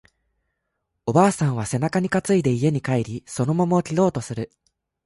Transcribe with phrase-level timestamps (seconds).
[1.05, 4.51] おばあさんは背中に担いで家に帰り、その桃を切ろうとする